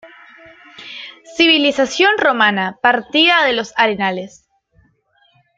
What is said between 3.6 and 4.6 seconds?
Arenales.